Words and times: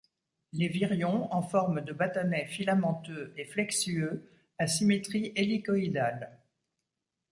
Les 0.53 0.67
virions 0.67 1.31
en 1.31 1.43
forme 1.43 1.81
de 1.81 1.93
bâtonnets 1.93 2.47
filamenteux 2.47 3.35
et 3.37 3.45
flexueux 3.45 4.27
à 4.57 4.65
symétrie 4.65 5.31
hélicoïdale. 5.35 6.39